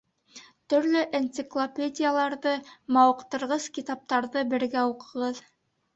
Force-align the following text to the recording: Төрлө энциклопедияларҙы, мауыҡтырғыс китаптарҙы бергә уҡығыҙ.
Төрлө 0.73 1.03
энциклопедияларҙы, 1.17 2.55
мауыҡтырғыс 2.97 3.69
китаптарҙы 3.77 4.47
бергә 4.55 4.87
уҡығыҙ. 4.95 5.43